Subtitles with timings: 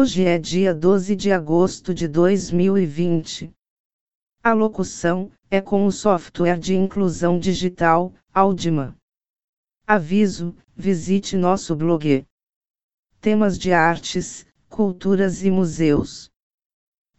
[0.00, 3.52] Hoje é dia 12 de agosto de 2020.
[4.42, 8.96] A locução é com o software de inclusão digital, Audima.
[9.86, 12.24] Aviso: visite nosso blog.
[13.20, 16.30] Temas de artes, culturas e museus.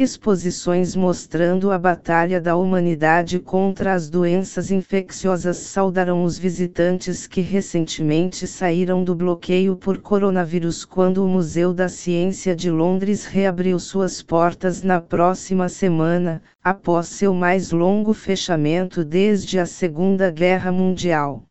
[0.00, 8.46] Exposições mostrando a batalha da humanidade contra as doenças infecciosas saudarão os visitantes que recentemente
[8.46, 14.84] saíram do bloqueio por coronavírus quando o Museu da Ciência de Londres reabriu suas portas
[14.84, 21.47] na próxima semana, após seu mais longo fechamento desde a Segunda Guerra Mundial.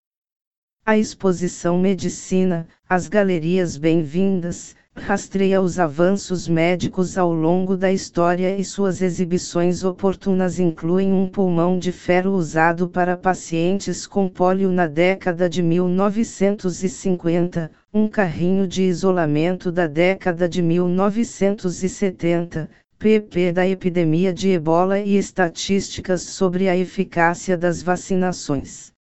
[0.89, 8.63] A exposição Medicina, as galerias bem-vindas, rastreia os avanços médicos ao longo da história e
[8.63, 15.49] suas exibições oportunas incluem um pulmão de ferro usado para pacientes com pólio na década
[15.49, 25.01] de 1950, um carrinho de isolamento da década de 1970, PP da epidemia de ebola
[25.01, 28.95] e estatísticas sobre a eficácia das vacinações.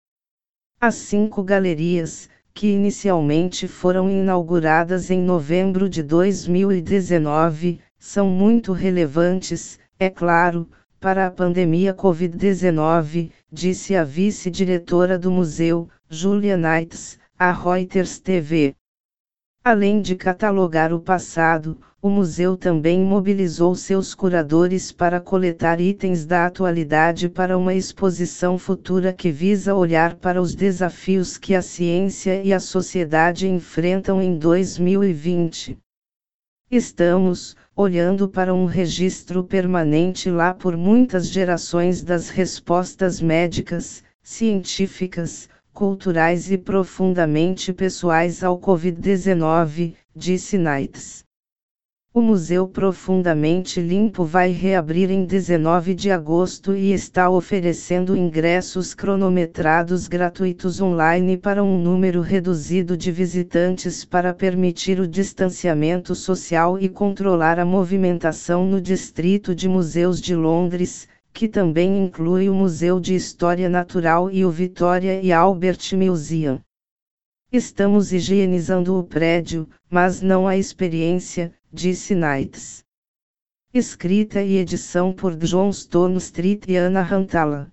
[0.79, 10.11] As cinco galerias, que inicialmente foram inauguradas em novembro de 2019, são muito relevantes, é
[10.11, 10.69] claro,
[11.01, 18.75] para a pandemia Covid-19, disse a vice-diretora do museu, Julia Knights, à Reuters TV.
[19.69, 26.47] Além de catalogar o passado, o museu também mobilizou seus curadores para coletar itens da
[26.47, 32.53] atualidade para uma exposição futura que visa olhar para os desafios que a ciência e
[32.53, 35.77] a sociedade enfrentam em 2020.
[36.71, 46.51] Estamos, olhando para um registro permanente lá por muitas gerações das respostas médicas, científicas, culturais
[46.51, 51.23] e profundamente pessoais ao Covid-19, disse Knights.
[52.15, 60.09] O Museu Profundamente Limpo vai reabrir em 19 de agosto e está oferecendo ingressos cronometrados
[60.09, 67.59] gratuitos online para um número reduzido de visitantes para permitir o distanciamento social e controlar
[67.59, 73.69] a movimentação no Distrito de Museus de Londres, que também inclui o Museu de História
[73.69, 76.63] Natural e o Victoria e Albert Museum.
[77.53, 82.83] Estamos higienizando o prédio, mas não a experiência, disse Knights.
[83.75, 87.71] Escrita e edição por John Stone Street e Ana Rantala.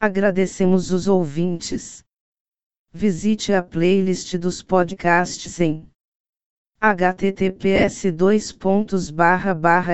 [0.00, 2.04] Agradecemos os ouvintes.
[2.92, 5.88] Visite a playlist dos podcasts em
[6.80, 8.04] https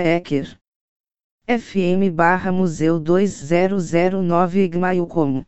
[0.03, 0.60] ecker
[1.59, 5.45] fm barra museu 2009 Igmail como.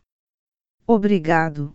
[0.85, 1.73] Obrigado.